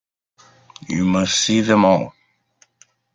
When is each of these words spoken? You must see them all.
You 0.89 1.05
must 1.05 1.39
see 1.39 1.61
them 1.61 1.85
all. 1.85 2.15